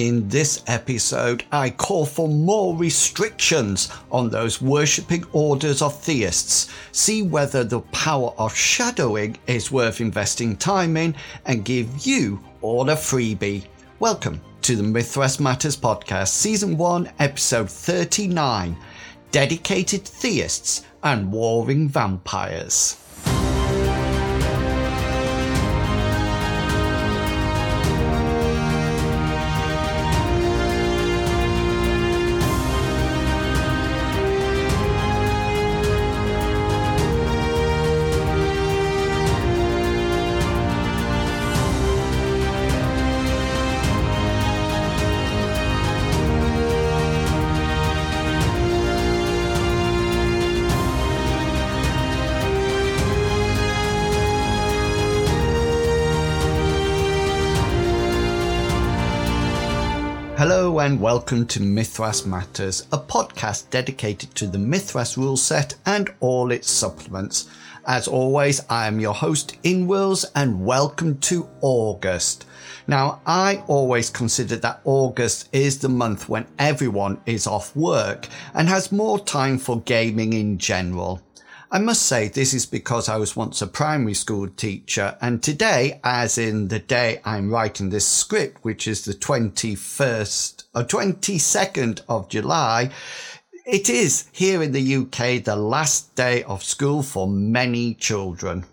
[0.00, 7.20] In this episode, I call for more restrictions on those worshipping orders of theists, see
[7.20, 11.14] whether the power of shadowing is worth investing time in,
[11.44, 13.66] and give you all a freebie.
[13.98, 18.74] Welcome to the Mythras Matters podcast, season 1, episode 39
[19.32, 22.96] Dedicated Theists and Warring Vampires.
[60.40, 66.08] Hello and welcome to Mythras Matters, a podcast dedicated to the Mythras rule set and
[66.20, 67.50] all its supplements.
[67.86, 72.46] As always, I am your host, Inworlds, and welcome to August.
[72.86, 78.66] Now, I always consider that August is the month when everyone is off work and
[78.66, 81.20] has more time for gaming in general.
[81.72, 86.00] I must say this is because I was once a primary school teacher and today,
[86.02, 92.28] as in the day I'm writing this script, which is the 21st or 22nd of
[92.28, 92.90] July,
[93.64, 98.64] it is here in the UK the last day of school for many children.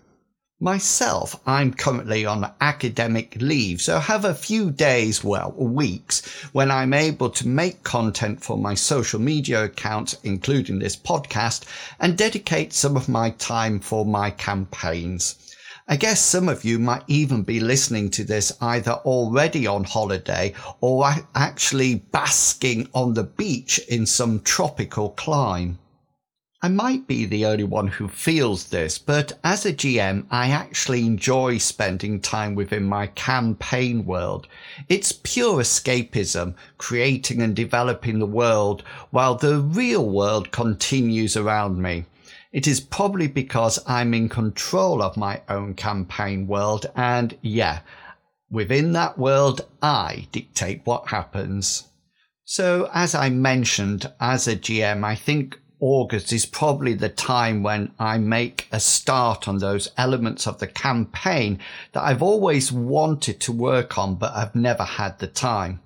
[0.60, 6.92] Myself, I'm currently on academic leave, so have a few days, well, weeks, when I'm
[6.92, 11.62] able to make content for my social media accounts, including this podcast,
[12.00, 15.36] and dedicate some of my time for my campaigns.
[15.86, 20.54] I guess some of you might even be listening to this either already on holiday
[20.80, 25.78] or actually basking on the beach in some tropical clime.
[26.60, 31.06] I might be the only one who feels this, but as a GM, I actually
[31.06, 34.48] enjoy spending time within my campaign world.
[34.88, 42.06] It's pure escapism, creating and developing the world while the real world continues around me.
[42.50, 47.82] It is probably because I'm in control of my own campaign world and yeah,
[48.50, 51.84] within that world, I dictate what happens.
[52.44, 57.92] So as I mentioned, as a GM, I think August is probably the time when
[57.98, 61.60] I make a start on those elements of the campaign
[61.92, 65.80] that I've always wanted to work on, but I've never had the time.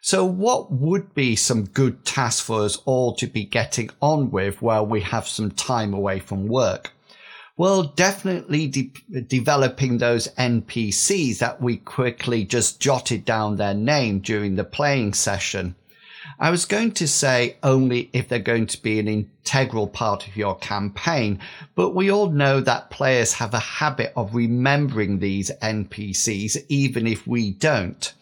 [0.00, 4.62] So what would be some good tasks for us all to be getting on with
[4.62, 6.92] while we have some time away from work?
[7.58, 8.92] Well, definitely de-
[9.26, 15.74] developing those NPCs that we quickly just jotted down their name during the playing session.
[16.40, 20.36] I was going to say only if they're going to be an integral part of
[20.36, 21.40] your campaign,
[21.74, 27.26] but we all know that players have a habit of remembering these NPCs even if
[27.26, 28.12] we don't.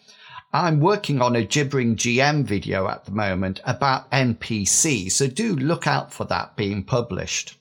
[0.51, 5.85] I'm working on a gibbering GM video at the moment about NPCs, so do look
[5.85, 7.55] out for that being published.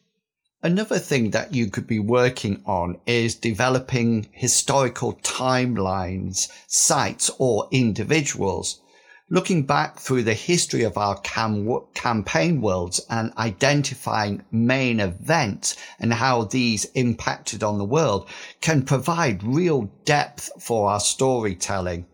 [0.62, 8.80] Another thing that you could be working on is developing historical timelines, sites, or individuals
[9.28, 16.14] looking back through the history of our cam- campaign worlds and identifying main events and
[16.14, 18.28] how these impacted on the world
[18.60, 22.06] can provide real depth for our storytelling.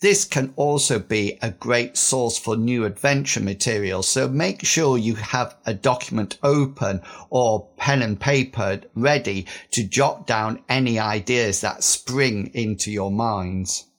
[0.00, 4.02] This can also be a great source for new adventure material.
[4.02, 10.26] So make sure you have a document open or pen and paper ready to jot
[10.26, 13.89] down any ideas that spring into your minds.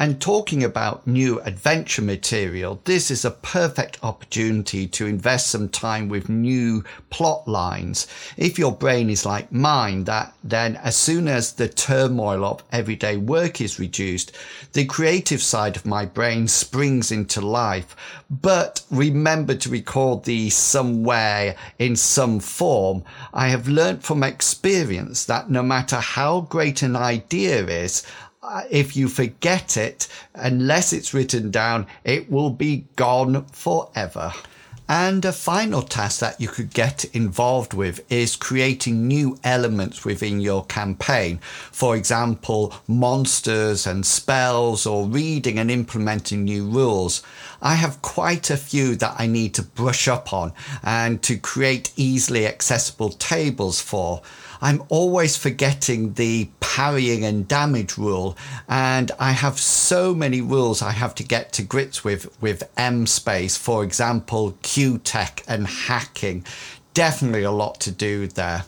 [0.00, 6.08] And talking about new adventure material, this is a perfect opportunity to invest some time
[6.08, 8.06] with new plot lines.
[8.36, 13.16] If your brain is like mine, that then as soon as the turmoil of everyday
[13.16, 14.30] work is reduced,
[14.72, 17.96] the creative side of my brain springs into life.
[18.30, 23.02] But remember to record these somewhere in some form.
[23.34, 28.04] I have learned from experience that no matter how great an idea is,
[28.70, 34.32] if you forget it, unless it's written down, it will be gone forever.
[34.90, 40.40] And a final task that you could get involved with is creating new elements within
[40.40, 41.40] your campaign.
[41.70, 47.22] For example, monsters and spells or reading and implementing new rules.
[47.60, 51.92] I have quite a few that I need to brush up on and to create
[51.96, 54.22] easily accessible tables for.
[54.60, 58.36] I'm always forgetting the parrying and damage rule.
[58.68, 63.56] And I have so many rules I have to get to grips with, with M-Space,
[63.56, 66.44] for example, Q tech and hacking.
[66.94, 68.64] Definitely a lot to do there.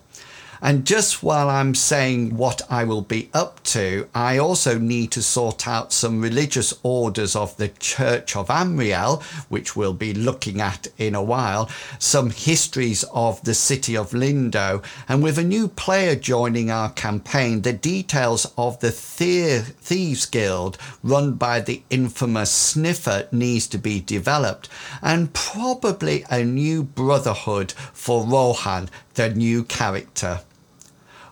[0.62, 5.22] And just while I'm saying what I will be up to, I also need to
[5.22, 10.88] sort out some religious orders of the Church of Amriel, which we'll be looking at
[10.98, 16.14] in a while, some histories of the city of Lindo, and with a new player
[16.14, 23.66] joining our campaign, the details of the Thieves Guild run by the infamous Sniffer needs
[23.68, 24.68] to be developed,
[25.00, 30.40] and probably a new brotherhood for Rohan, the new character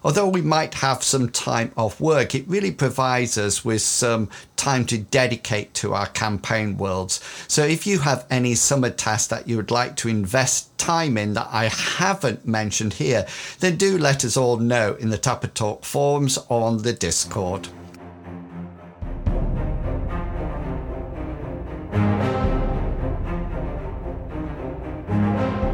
[0.08, 4.26] although we might have some time off work, it really provides us with some
[4.56, 7.20] time to dedicate to our campaign worlds.
[7.46, 11.34] So if you have any summer tasks that you would like to invest time in
[11.34, 13.26] that I haven't mentioned here,
[13.60, 17.68] then do let us all know in the Tapper Talk forums or on the Discord.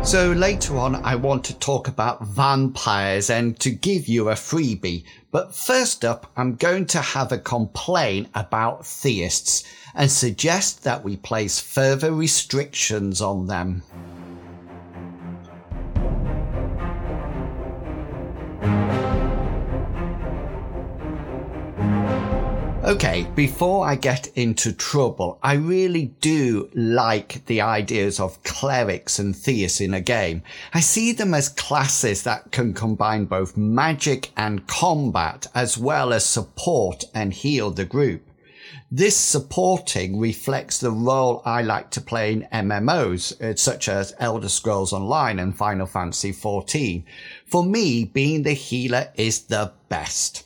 [0.05, 5.05] So later on, I want to talk about vampires and to give you a freebie.
[5.31, 9.65] But first up, I'm going to have a complaint about theists
[9.95, 13.83] and suggest that we place further restrictions on them.
[22.95, 29.35] Okay, before I get into trouble, I really do like the ideas of clerics and
[29.35, 30.43] theists in a game.
[30.73, 36.25] I see them as classes that can combine both magic and combat, as well as
[36.25, 38.23] support and heal the group.
[38.93, 44.49] This supporting reflects the role I like to play in MMOs, uh, such as Elder
[44.49, 47.03] Scrolls Online and Final Fantasy XIV.
[47.45, 50.44] For me, being the healer is the best.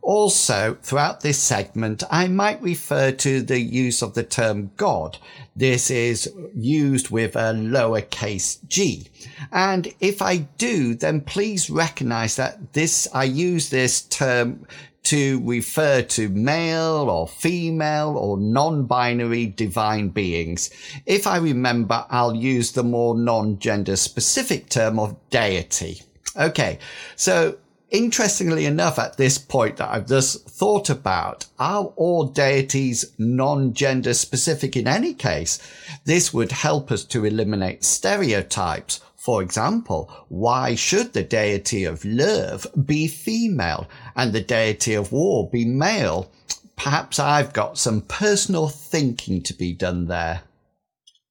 [0.00, 5.18] Also, throughout this segment, I might refer to the use of the term God.
[5.54, 9.08] This is used with a lowercase g.
[9.52, 14.66] And if I do, then please recognize that this, I use this term
[15.04, 20.70] to refer to male or female or non-binary divine beings.
[21.06, 26.02] If I remember, I'll use the more non-gender specific term of deity.
[26.36, 26.78] Okay,
[27.16, 27.58] so
[27.92, 34.78] Interestingly enough, at this point that I've just thought about, are all deities non-gender specific
[34.78, 35.58] in any case?
[36.06, 39.02] This would help us to eliminate stereotypes.
[39.14, 43.86] For example, why should the deity of love be female
[44.16, 46.30] and the deity of war be male?
[46.76, 50.40] Perhaps I've got some personal thinking to be done there.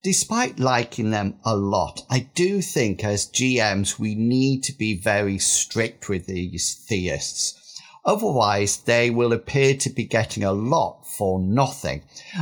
[0.04, 5.38] Despite liking them a lot, I do think as GMs we need to be very
[5.38, 7.80] strict with these theists.
[8.04, 12.02] Otherwise, they will appear to be getting a lot for nothing.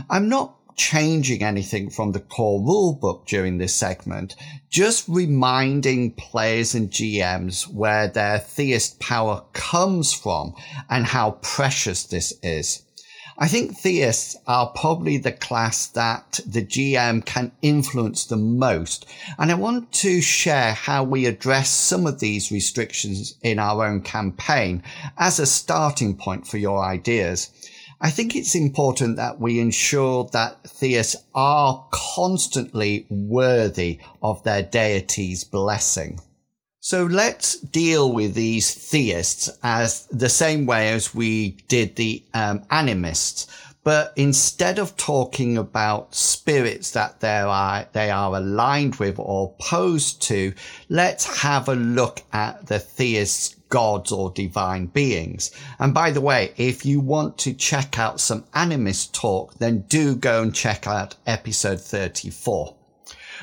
[0.10, 4.38] I'm not changing anything from the core rulebook during this segment,
[4.70, 10.54] just reminding players and GMs where their theist power comes from
[10.90, 12.84] and how precious this is.
[13.42, 19.06] I think theists are probably the class that the GM can influence the most.
[19.38, 24.02] And I want to share how we address some of these restrictions in our own
[24.02, 24.84] campaign
[25.18, 27.50] as a starting point for your ideas.
[28.02, 35.46] I think it's important that we ensure that theists are constantly worthy of their deity's
[35.46, 36.20] blessing.
[36.90, 42.64] So let's deal with these theists as the same way as we did the um,
[42.72, 43.46] animists.
[43.84, 50.24] But instead of talking about spirits that they are, they are aligned with or opposed
[50.24, 50.52] to,
[50.90, 55.52] let's have a look at the theists, gods or divine beings.
[55.78, 60.16] And by the way, if you want to check out some animist talk, then do
[60.16, 62.79] go and check out episode 34.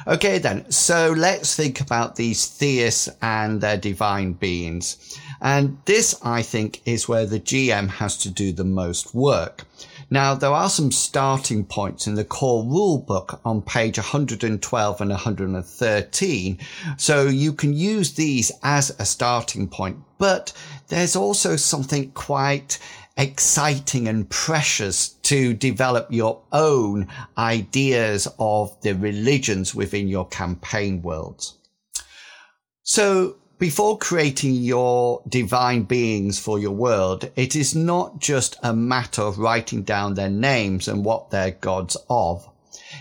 [0.09, 0.71] Okay, then.
[0.71, 5.19] So let's think about these theists and their divine beings.
[5.41, 9.65] And this, I think, is where the GM has to do the most work.
[10.09, 16.59] Now, there are some starting points in the core rulebook on page 112 and 113.
[16.97, 20.53] So you can use these as a starting point, but
[20.87, 22.79] there's also something quite
[23.17, 27.09] exciting and precious to develop your own
[27.39, 31.57] ideas of the religions within your campaign worlds.
[32.83, 39.23] So before creating your divine beings for your world, it is not just a matter
[39.23, 42.49] of writing down their names and what they're gods of.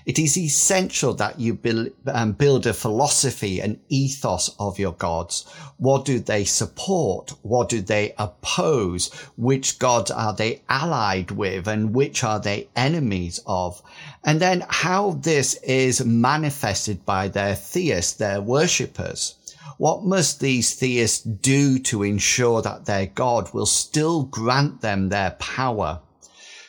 [0.05, 5.45] It is essential that you build, um, a philosophy, an ethos of your gods.
[5.77, 7.33] What do they support?
[7.41, 9.12] What do they oppose?
[9.35, 13.81] Which gods are they allied with and which are they enemies of?
[14.24, 19.35] And then how this is manifested by their theists, their worshippers.
[19.77, 25.31] What must these theists do to ensure that their God will still grant them their
[25.31, 26.01] power?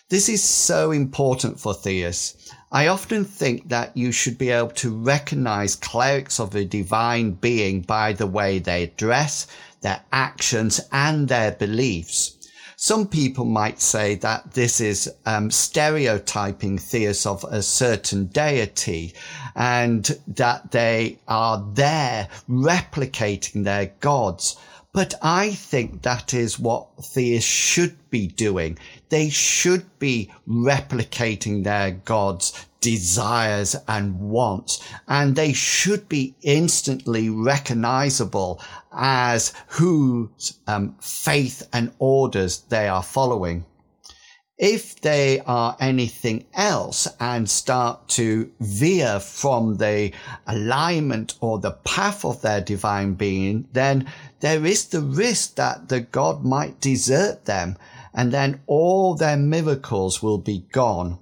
[0.09, 2.53] This is so important for theists.
[2.73, 7.83] I often think that you should be able to recognize clerics of a divine being
[7.83, 9.47] by the way they dress,
[9.83, 12.37] their actions, and their beliefs.
[12.79, 19.15] Some people might say that this is um, stereotyping theists of a certain deity
[19.55, 24.57] and that they are there replicating their gods.
[24.97, 28.79] But I think that is what theists should be doing.
[29.11, 38.59] They should be replicating their gods' desires and wants, and they should be instantly recognizable
[38.91, 43.67] as whose um, faith and orders they are following.
[44.59, 50.13] If they are anything else and start to veer from the
[50.47, 54.11] alignment or the path of their divine being, then
[54.41, 57.77] there is the risk that the God might desert them
[58.15, 61.19] and then all their miracles will be gone.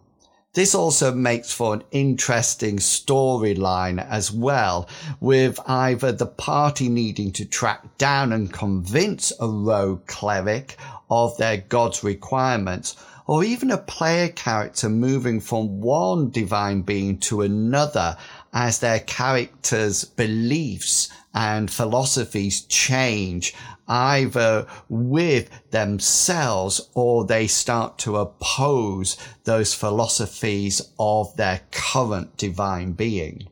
[0.53, 4.89] This also makes for an interesting storyline as well,
[5.19, 10.77] with either the party needing to track down and convince a rogue cleric
[11.11, 12.95] of their god's requirements
[13.27, 18.17] or even a player character moving from one divine being to another
[18.53, 23.55] as their character's beliefs and philosophies change
[23.89, 33.47] either with themselves or they start to oppose those philosophies of their current divine being.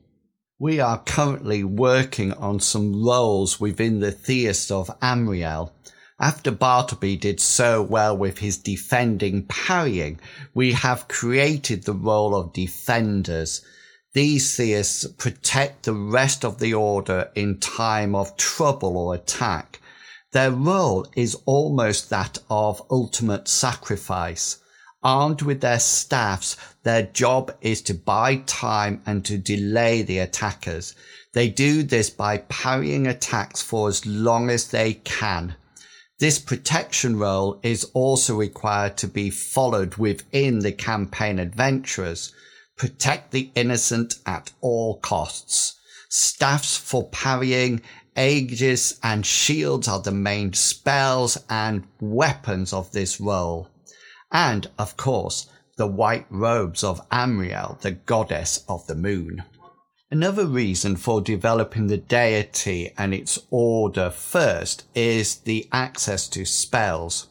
[0.58, 5.72] We are currently working on some roles within the Theist of Amriel
[6.22, 10.20] after Bartleby did so well with his defending parrying,
[10.54, 13.60] we have created the role of defenders.
[14.12, 19.80] These theists protect the rest of the order in time of trouble or attack.
[20.30, 24.58] Their role is almost that of ultimate sacrifice.
[25.02, 30.94] Armed with their staffs, their job is to buy time and to delay the attackers.
[31.32, 35.56] They do this by parrying attacks for as long as they can.
[36.22, 42.32] This protection role is also required to be followed within the campaign adventurers.
[42.76, 45.80] Protect the innocent at all costs.
[46.08, 47.82] Staffs for parrying,
[48.16, 53.68] aegis and shields are the main spells and weapons of this role.
[54.30, 59.42] And, of course, the white robes of Amriel, the goddess of the moon.
[60.12, 67.28] Another reason for developing the deity and its order first is the access to spells.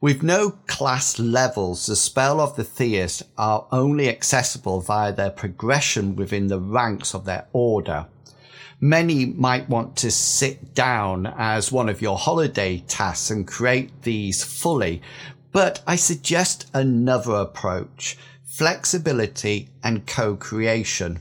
[0.00, 6.14] With no class levels, the spell of the theist are only accessible via their progression
[6.14, 8.06] within the ranks of their order.
[8.78, 14.44] Many might want to sit down as one of your holiday tasks and create these
[14.44, 15.02] fully,
[15.50, 21.18] but I suggest another approach, flexibility and co-creation.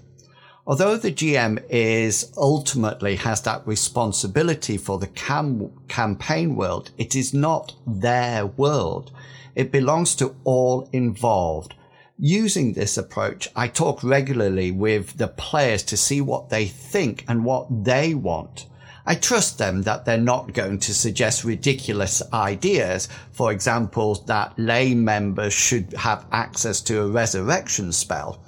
[0.66, 7.34] Although the GM is ultimately has that responsibility for the cam- campaign world, it is
[7.34, 9.12] not their world.
[9.56, 11.76] It belongs to all involved.
[12.18, 17.44] Using this approach, I talk regularly with the players to see what they think and
[17.44, 18.66] what they want.
[19.06, 23.10] I trust them that they're not going to suggest ridiculous ideas.
[23.34, 28.40] For example, that lay members should have access to a resurrection spell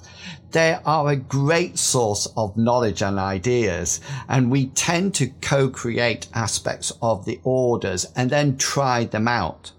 [0.55, 3.99] they are a great source of knowledge and ideas.
[4.29, 9.73] And we tend to co-create aspects of the orders and then try them out.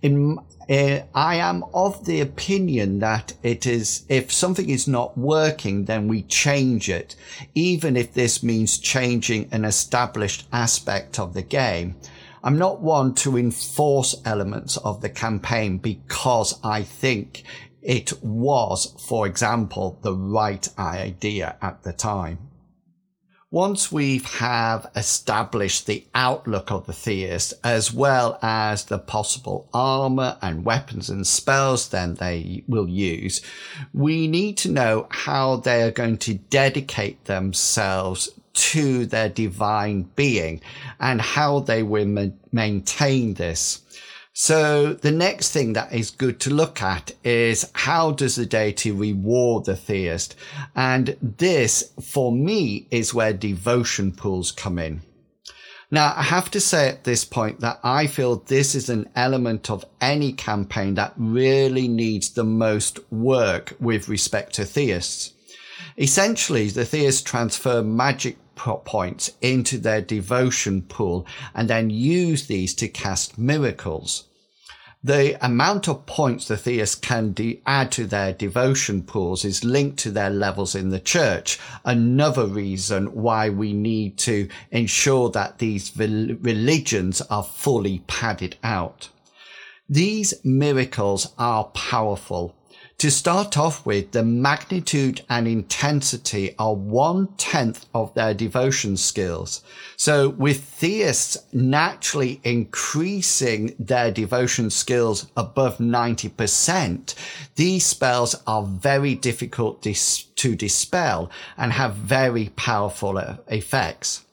[0.00, 0.38] In,
[0.70, 6.08] uh, I am of the opinion that it is, if something is not working, then
[6.08, 7.16] we change it,
[7.54, 11.96] even if this means changing an established aspect of the game.
[12.42, 17.44] I'm not one to enforce elements of the campaign because I think
[17.84, 22.38] it was, for example, the right idea at the time.
[23.50, 30.36] Once we have established the outlook of the theist as well as the possible armor
[30.42, 33.40] and weapons and spells then they will use,
[33.92, 40.60] we need to know how they are going to dedicate themselves to their divine being
[40.98, 43.83] and how they will ma- maintain this.
[44.36, 48.90] So the next thing that is good to look at is how does the deity
[48.90, 50.34] reward the theist?
[50.74, 55.02] And this, for me, is where devotion pools come in.
[55.88, 59.70] Now, I have to say at this point that I feel this is an element
[59.70, 65.32] of any campaign that really needs the most work with respect to theists.
[65.96, 72.88] Essentially, the theists transfer magic points into their devotion pool and then use these to
[72.88, 74.24] cast miracles.
[75.04, 79.98] The amount of points the theists can de- add to their devotion pools is linked
[79.98, 81.58] to their levels in the church.
[81.84, 89.10] Another reason why we need to ensure that these religions are fully padded out.
[89.90, 92.56] These miracles are powerful
[92.98, 99.62] to start off with, the magnitude and intensity are one tenth of their devotion skills.
[99.96, 107.14] So with theists naturally increasing their devotion skills above 90%,
[107.56, 114.24] these spells are very difficult dis- to dispel and have very powerful uh, effects.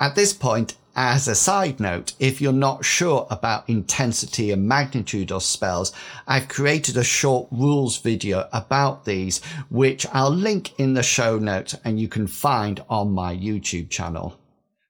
[0.00, 5.32] At this point, as a side note, if you're not sure about intensity and magnitude
[5.32, 5.92] of spells,
[6.26, 11.74] I've created a short rules video about these, which I'll link in the show notes
[11.84, 14.38] and you can find on my YouTube channel.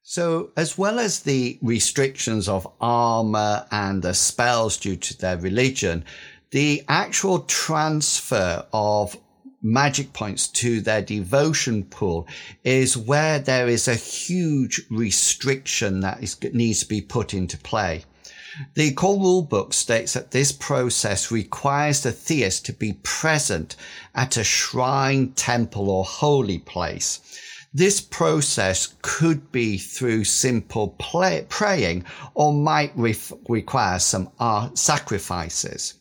[0.02, 6.04] So, as well as the restrictions of armor and the spells due to their religion,
[6.50, 9.16] the actual transfer of
[9.64, 12.28] magic points to their devotion pool
[12.62, 18.04] is where there is a huge restriction that is, needs to be put into play.
[18.75, 23.75] The core rule book states that this process requires the theist to be present
[24.14, 27.21] at a shrine, temple, or holy place.
[27.73, 32.04] This process could be through simple play, praying
[32.35, 35.94] or might ref- require some uh, sacrifices.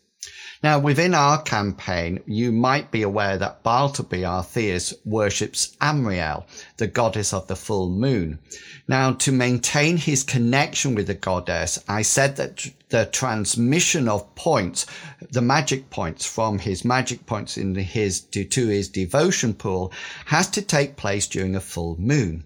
[0.63, 6.45] Now, within our campaign, you might be aware that Bartleby, our theist, worships Amriel,
[6.77, 8.39] the goddess of the full moon.
[8.87, 14.85] Now, to maintain his connection with the goddess, I said that the transmission of points,
[15.31, 19.91] the magic points from his magic points in his to, to his devotion pool
[20.27, 22.45] has to take place during a full moon.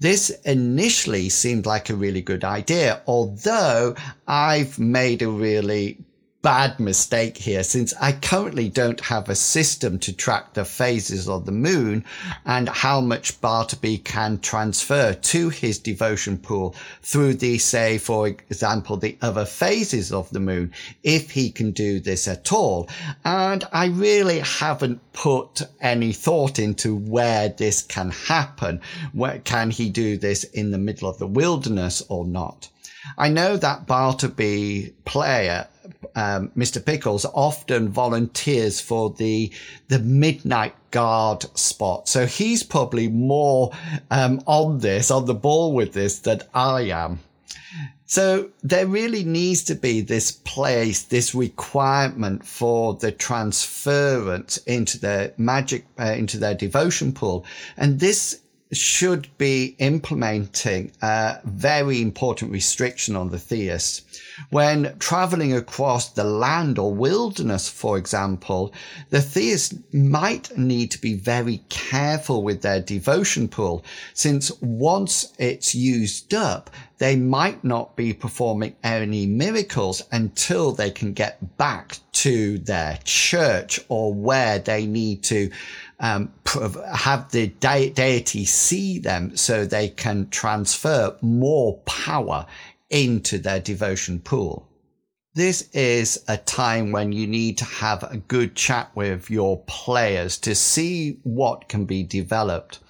[0.00, 3.94] This initially seemed like a really good idea, although
[4.26, 5.98] I've made a really
[6.40, 11.46] bad mistake here since I currently don't have a system to track the phases of
[11.46, 12.04] the moon
[12.46, 18.96] and how much Bartleby can transfer to his devotion pool through the, say, for example,
[18.96, 20.72] the other phases of the moon,
[21.02, 22.88] if he can do this at all.
[23.24, 28.80] And I really haven't put any thought into where this can happen.
[29.12, 32.68] Where can he do this in the middle of the wilderness or not?
[33.16, 35.66] I know that Bartleby player
[36.14, 36.84] um, Mr.
[36.84, 39.52] Pickles often volunteers for the
[39.88, 43.72] the midnight guard spot, so he's probably more
[44.10, 47.20] um, on this, on the ball with this than I am.
[48.06, 55.34] So there really needs to be this place, this requirement for the transference into their
[55.36, 57.44] magic, uh, into their devotion pool,
[57.76, 58.40] and this
[58.72, 64.04] should be implementing a very important restriction on the theist.
[64.50, 68.72] When traveling across the land or wilderness, for example,
[69.10, 75.74] the theist might need to be very careful with their devotion pool, since once it's
[75.74, 82.58] used up, they might not be performing any miracles until they can get back to
[82.58, 85.50] their church or where they need to
[86.00, 86.32] um,
[86.94, 92.46] have the de- deity see them so they can transfer more power
[92.90, 94.68] into their devotion pool.
[95.34, 100.36] This is a time when you need to have a good chat with your players
[100.38, 102.80] to see what can be developed.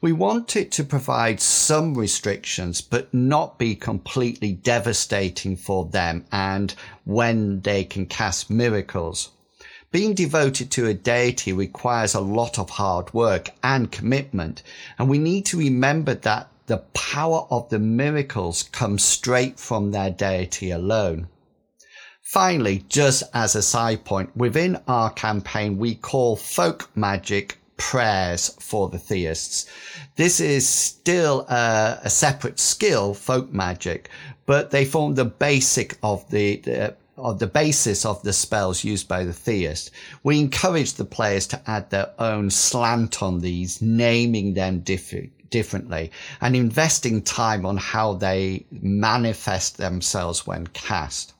[0.00, 6.74] We want it to provide some restrictions, but not be completely devastating for them and
[7.04, 9.30] when they can cast miracles.
[9.96, 14.62] Being devoted to a deity requires a lot of hard work and commitment,
[14.98, 20.10] and we need to remember that the power of the miracles comes straight from their
[20.10, 21.28] deity alone.
[22.20, 28.90] Finally, just as a side point, within our campaign, we call folk magic prayers for
[28.90, 29.64] the theists.
[30.16, 34.10] This is still a, a separate skill, folk magic,
[34.44, 39.08] but they form the basic of the, the of the basis of the spells used
[39.08, 39.90] by the theist.
[40.22, 46.10] We encourage the players to add their own slant on these, naming them diff- differently
[46.40, 51.32] and investing time on how they manifest themselves when cast.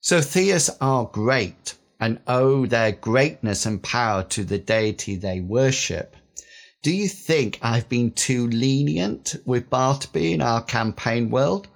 [0.00, 6.16] So theists are great and owe their greatness and power to the deity they worship.
[6.82, 11.66] Do you think I've been too lenient with Bartleby in our campaign world?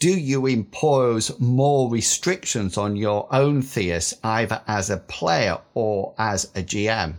[0.00, 6.44] Do you impose more restrictions on your own theists either as a player or as
[6.54, 7.14] a GM?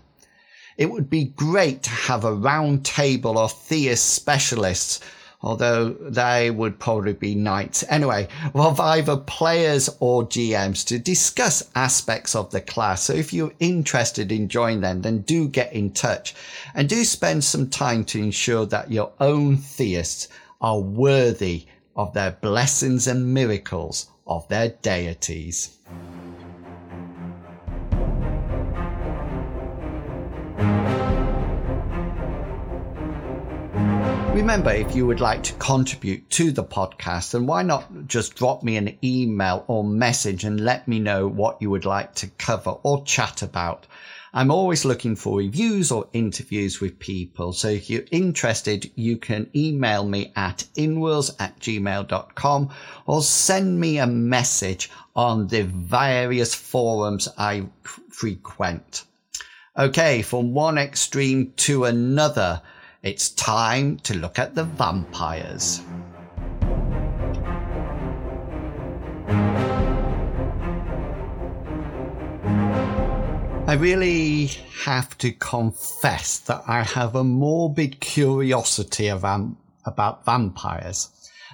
[0.77, 4.99] It would be great to have a round table of theist specialists
[5.45, 12.35] although they would probably be knights anyway, of either players or GMs to discuss aspects
[12.35, 13.03] of the class.
[13.03, 16.33] So if you're interested in joining them, then do get in touch
[16.73, 20.29] and do spend some time to ensure that your own theists
[20.61, 25.77] are worthy of their blessings and miracles of their deities.
[34.35, 38.63] Remember, if you would like to contribute to the podcast, then why not just drop
[38.63, 42.71] me an email or message and let me know what you would like to cover
[42.83, 43.87] or chat about.
[44.37, 47.53] I'm always looking for reviews or interviews with people.
[47.53, 52.69] So if you're interested, you can email me at inworlds at gmail.com
[53.05, 57.67] or send me a message on the various forums I
[58.09, 59.05] frequent.
[59.77, 62.61] Okay, from one extreme to another.
[63.03, 65.79] It's time to look at the vampires.
[73.75, 74.47] Really
[74.83, 81.09] have to confess that I have a morbid curiosity about vampires.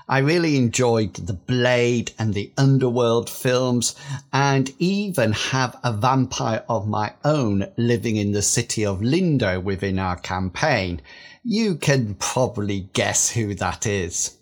[0.09, 3.95] I really enjoyed the Blade and the Underworld films
[4.33, 9.99] and even have a vampire of my own living in the city of Lindo within
[9.99, 11.01] our campaign.
[11.43, 14.37] You can probably guess who that is.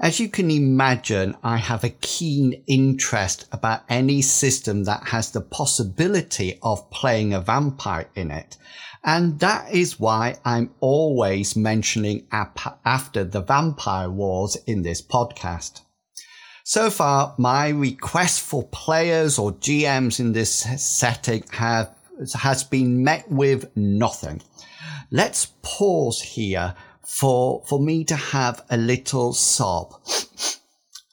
[0.00, 5.40] As you can imagine, I have a keen interest about any system that has the
[5.40, 8.56] possibility of playing a vampire in it.
[9.02, 15.80] And that is why I'm always mentioning after the vampire wars in this podcast.
[16.62, 21.92] So far, my request for players or GMs in this setting have,
[22.34, 24.42] has been met with nothing
[25.10, 26.74] let's pause here
[27.08, 29.94] for, for me to have a little sob.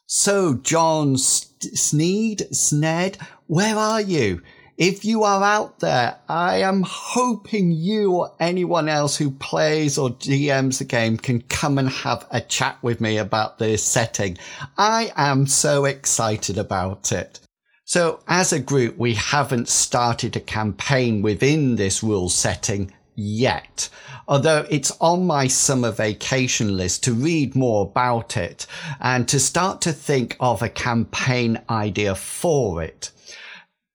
[0.05, 4.41] So, John Snead, Sned, where are you?
[4.77, 10.09] If you are out there, I am hoping you or anyone else who plays or
[10.09, 14.37] DMs the game can come and have a chat with me about this setting.
[14.77, 17.39] I am so excited about it.
[17.85, 23.89] So as a group, we haven't started a campaign within this rule setting yet,
[24.27, 28.67] although it's on my summer vacation list to read more about it
[28.99, 33.11] and to start to think of a campaign idea for it.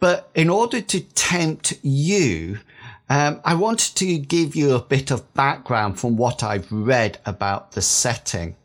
[0.00, 2.58] But in order to tempt you,
[3.10, 7.72] um, I wanted to give you a bit of background from what I've read about
[7.72, 8.56] the setting.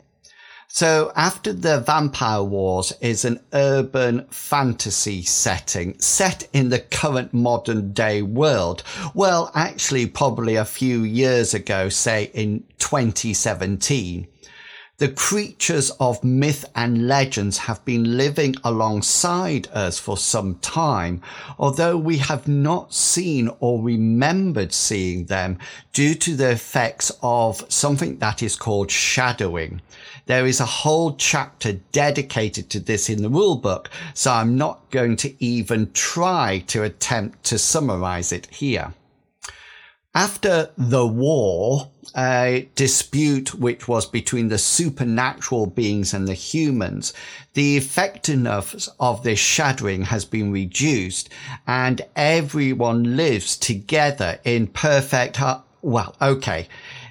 [0.75, 7.93] So after the Vampire Wars is an urban fantasy setting set in the current modern
[7.93, 8.83] day world.
[9.13, 14.27] Well, actually probably a few years ago, say in 2017.
[14.97, 21.21] The creatures of myth and legends have been living alongside us for some time,
[21.59, 25.59] although we have not seen or remembered seeing them
[25.91, 29.81] due to the effects of something that is called shadowing.
[30.27, 35.17] There is a whole chapter dedicated to this in the rulebook, so I'm not going
[35.17, 38.93] to even try to attempt to summarize it here.
[40.15, 47.11] After the war, a dispute which was between the supernatural beings and the humans,
[47.53, 51.27] the effectiveness of this shadowing has been reduced
[51.67, 55.37] and everyone lives together in perfect,
[55.81, 56.69] well, okay.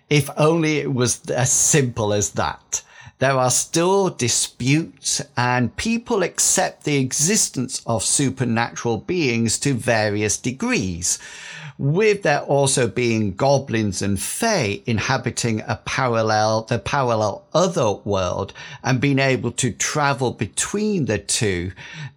[0.08, 2.80] If only it was as simple as that.
[3.18, 11.18] There are still disputes and people accept the existence of supernatural beings to various degrees
[11.78, 19.00] with there also being goblins and fae inhabiting a parallel, the parallel other world and
[19.00, 21.72] being able to travel between the two,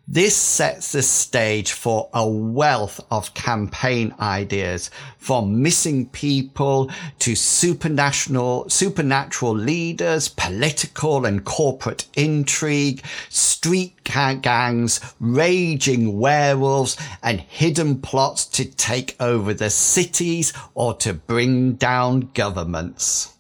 [0.10, 6.90] this sets the stage for a wealth of campaign ideas from missing people
[7.20, 18.46] to supernatural, supernatural leaders, political and corporate intrigue, street gangs, raging werewolves and hidden plots
[18.46, 23.37] to take over the cities or to bring down governments.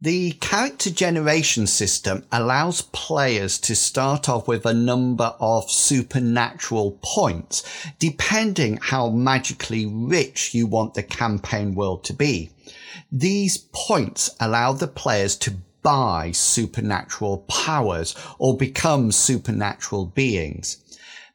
[0.00, 7.62] The character generation system allows players to start off with a number of supernatural points,
[7.98, 12.50] depending how magically rich you want the campaign world to be.
[13.10, 20.78] These points allow the players to buy supernatural powers or become supernatural beings.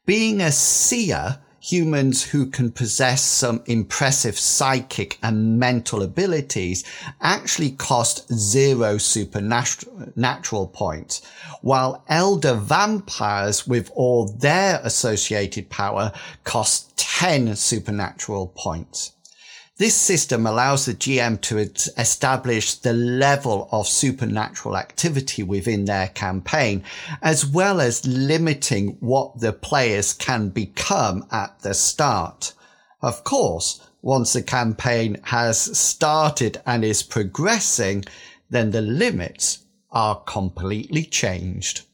[0.06, 1.39] Being a seer,
[1.72, 6.84] humans who can possess some impressive psychic and mental abilities
[7.22, 11.22] actually cost zero supernatural points,
[11.62, 16.12] while elder vampires with all their associated power
[16.44, 19.14] cost 10 supernatural points.
[19.80, 26.84] This system allows the GM to establish the level of supernatural activity within their campaign,
[27.22, 32.52] as well as limiting what the players can become at the start.
[33.02, 38.04] Of course, once the campaign has started and is progressing,
[38.50, 39.60] then the limits
[39.92, 41.86] are completely changed.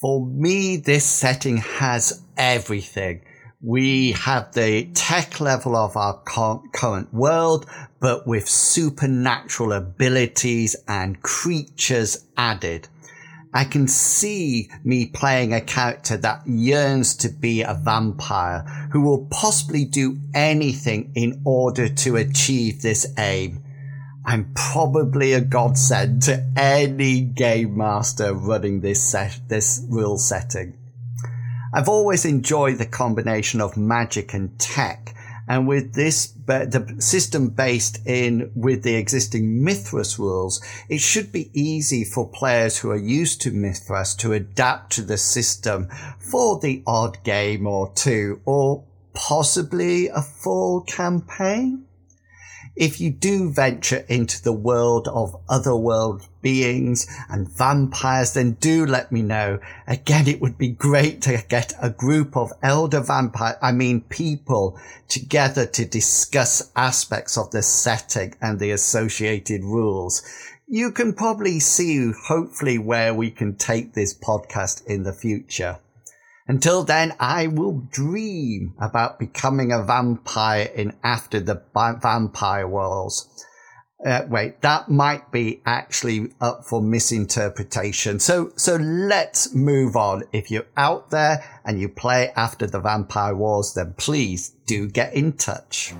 [0.00, 3.22] For me, this setting has everything
[3.62, 7.66] we have the tech level of our current world,
[8.00, 12.88] but with supernatural abilities and creatures added.
[13.54, 19.26] I can see me playing a character that yearns to be a vampire who will
[19.26, 23.62] possibly do anything in order to achieve this aim.
[24.24, 29.14] I'm probably a godsend to any game master running this
[29.48, 30.78] this rule setting.
[31.72, 35.14] I've always enjoyed the combination of magic and tech.
[35.48, 41.50] And with this, the system based in with the existing Mythras rules, it should be
[41.52, 46.82] easy for players who are used to Mythras to adapt to the system for the
[46.86, 51.86] odd game or two, or possibly a full campaign
[52.74, 59.12] if you do venture into the world of otherworld beings and vampires, then do let
[59.12, 59.60] me know.
[59.86, 64.78] Again, it would be great to get a group of elder vampire, I mean people
[65.08, 70.22] together to discuss aspects of the setting and the associated rules.
[70.66, 75.78] You can probably see hopefully where we can take this podcast in the future.
[76.52, 83.26] Until then, I will dream about becoming a vampire in After the Vampire Wars.
[84.04, 88.20] Uh, wait, that might be actually up for misinterpretation.
[88.20, 90.24] So, so let's move on.
[90.30, 95.14] If you're out there and you play After the Vampire Wars, then please do get
[95.14, 95.94] in touch.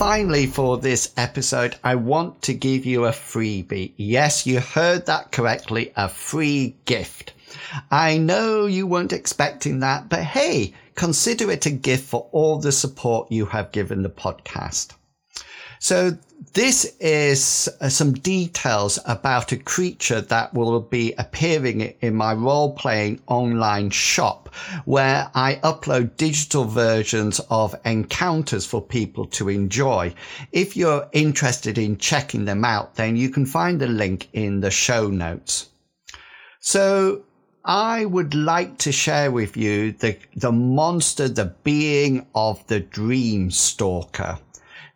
[0.00, 3.92] Finally, for this episode, I want to give you a freebie.
[3.98, 5.92] Yes, you heard that correctly.
[5.94, 7.34] A free gift.
[7.90, 12.72] I know you weren't expecting that, but hey, consider it a gift for all the
[12.72, 14.94] support you have given the podcast.
[15.82, 16.18] So
[16.52, 22.74] this is uh, some details about a creature that will be appearing in my role
[22.74, 30.12] playing online shop where I upload digital versions of encounters for people to enjoy.
[30.52, 34.70] If you're interested in checking them out, then you can find the link in the
[34.70, 35.70] show notes.
[36.60, 37.22] So
[37.64, 43.50] I would like to share with you the, the monster, the being of the dream
[43.50, 44.38] stalker.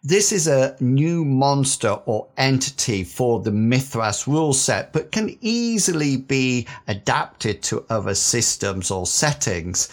[0.07, 6.19] This is a new monster or entity for the Mythras rule set, but can easily
[6.19, 9.89] be adapted to other systems or settings.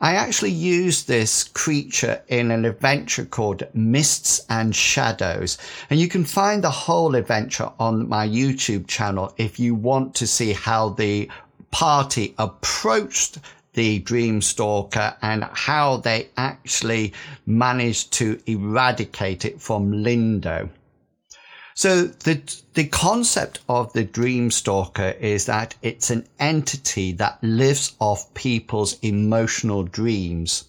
[0.00, 5.58] I actually used this creature in an adventure called Mists and Shadows,
[5.90, 10.28] and you can find the whole adventure on my YouTube channel if you want to
[10.28, 11.28] see how the
[11.72, 13.38] party approached
[13.76, 17.12] the Dream Stalker and how they actually
[17.46, 20.68] managed to eradicate it from Lindo.
[21.74, 22.40] So the
[22.72, 28.96] the concept of the dream stalker is that it's an entity that lives off people's
[29.02, 30.64] emotional dreams.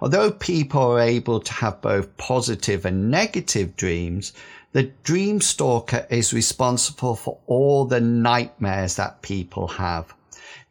[0.00, 4.32] Although people are able to have both positive and negative dreams,
[4.72, 10.14] the dream stalker is responsible for all the nightmares that people have.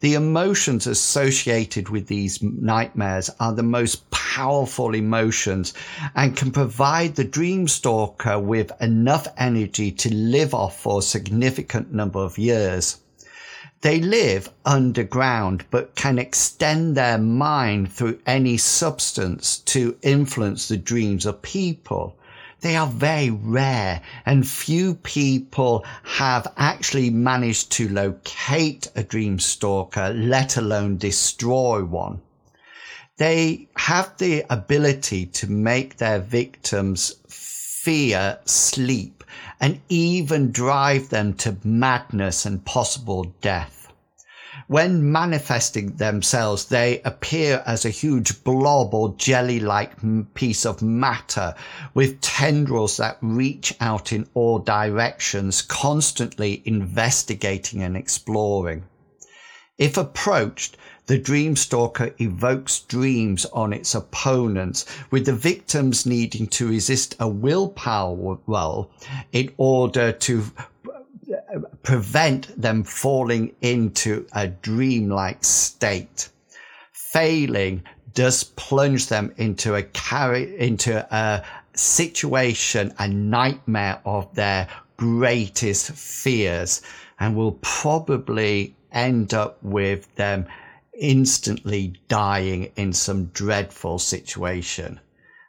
[0.01, 5.73] The emotions associated with these nightmares are the most powerful emotions
[6.13, 11.93] and can provide the dream stalker with enough energy to live off for a significant
[11.93, 12.97] number of years.
[13.81, 21.25] They live underground but can extend their mind through any substance to influence the dreams
[21.25, 22.17] of people.
[22.65, 30.11] They are very rare and few people have actually managed to locate a dream stalker,
[30.15, 32.21] let alone destroy one.
[33.17, 39.23] They have the ability to make their victims fear sleep
[39.59, 43.74] and even drive them to madness and possible death.
[44.67, 49.93] When manifesting themselves, they appear as a huge blob or jelly like
[50.33, 51.53] piece of matter
[51.93, 58.85] with tendrils that reach out in all directions, constantly investigating and exploring.
[59.77, 67.15] If approached, the Dreamstalker evokes dreams on its opponents, with the victims needing to resist
[67.19, 68.89] a willpower roll
[69.31, 70.45] in order to
[71.85, 76.29] prevent them falling into a dreamlike state.
[76.91, 77.83] Failing
[78.15, 81.45] does plunge them into a carry into a
[81.75, 84.67] situation, a nightmare of their
[84.97, 86.81] greatest fears,
[87.19, 90.47] and will probably end up with them
[90.97, 94.99] instantly dying in some dreadful situation.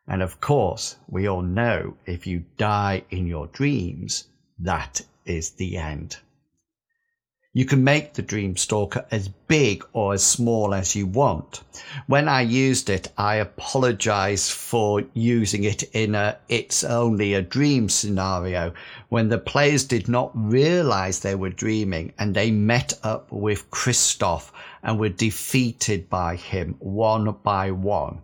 [0.07, 4.25] And of course, we all know if you die in your dreams,
[4.59, 6.18] that is the end.
[7.56, 11.62] You can make the Dreamstalker as big or as small as you want.
[12.06, 17.88] When I used it, I apologize for using it in a it's only a dream
[17.88, 18.74] scenario
[19.08, 24.52] when the players did not realize they were dreaming and they met up with Christoph
[24.82, 28.18] and were defeated by him one by one.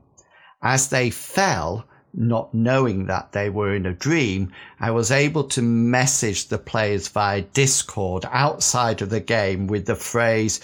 [0.61, 5.63] As they fell, not knowing that they were in a dream, I was able to
[5.63, 10.61] message the players via Discord outside of the game with the phrase,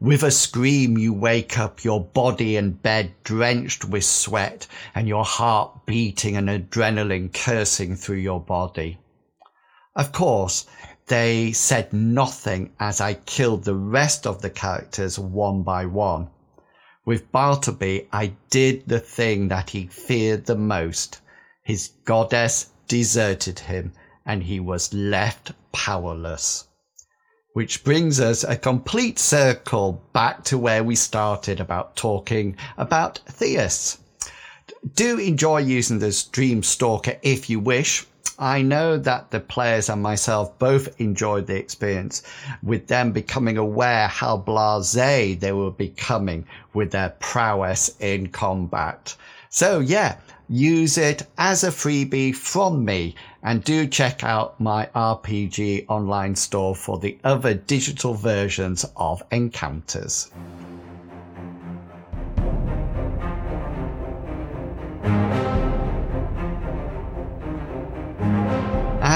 [0.00, 5.24] with a scream you wake up your body and bed drenched with sweat and your
[5.24, 8.98] heart beating and adrenaline coursing through your body.
[9.96, 10.66] Of course,
[11.08, 16.28] they said nothing as I killed the rest of the characters one by one.
[17.04, 21.20] With Bartleby, I did the thing that he feared the most.
[21.64, 23.92] His goddess deserted him
[24.24, 26.68] and he was left powerless.
[27.54, 33.98] Which brings us a complete circle back to where we started about talking about theists.
[34.94, 38.06] Do enjoy using this Dream Stalker if you wish.
[38.42, 42.24] I know that the players and myself both enjoyed the experience
[42.60, 49.14] with them becoming aware how blasé they were becoming with their prowess in combat.
[49.48, 50.16] So yeah,
[50.48, 56.74] use it as a freebie from me and do check out my RPG online store
[56.74, 60.32] for the other digital versions of Encounters.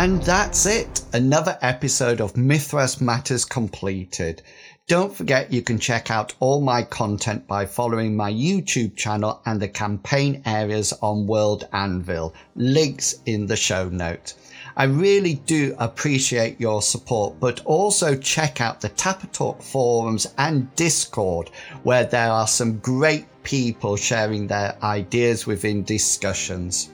[0.07, 1.03] And that's it.
[1.15, 4.41] Another episode of Mythras Matters completed.
[4.87, 9.61] Don't forget you can check out all my content by following my YouTube channel and
[9.61, 12.35] the campaign areas on World Anvil.
[12.55, 14.37] Links in the show notes.
[14.77, 20.73] I really do appreciate your support, but also check out the Tapper Talk forums and
[20.77, 21.51] Discord,
[21.83, 26.91] where there are some great people sharing their ideas within discussions.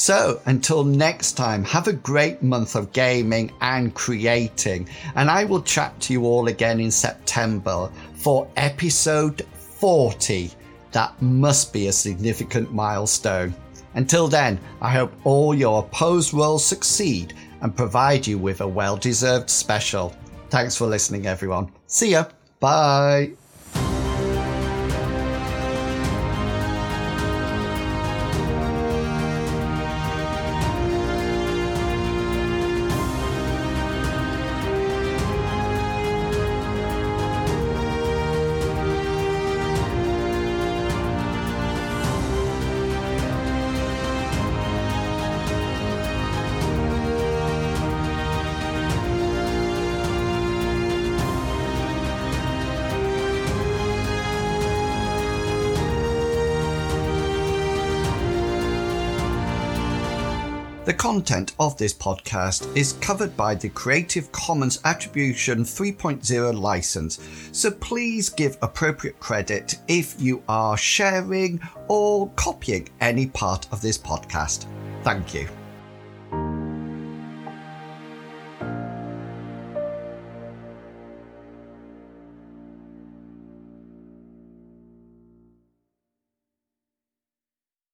[0.00, 4.88] So until next time, have a great month of gaming and creating.
[5.14, 10.52] And I will chat to you all again in September for episode 40.
[10.92, 13.54] That must be a significant milestone.
[13.92, 18.96] Until then, I hope all your opposed rolls succeed and provide you with a well
[18.96, 20.16] deserved special.
[20.48, 21.72] Thanks for listening, everyone.
[21.86, 22.24] See ya.
[22.58, 23.32] Bye.
[61.10, 67.18] Content of this podcast is covered by the Creative Commons Attribution 3.0 license,
[67.50, 73.98] so please give appropriate credit if you are sharing or copying any part of this
[73.98, 74.66] podcast.
[75.02, 75.48] Thank you.